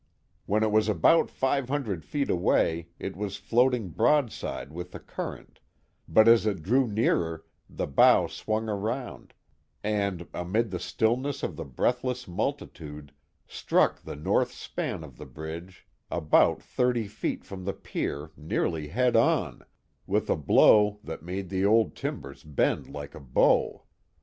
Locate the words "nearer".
6.87-7.45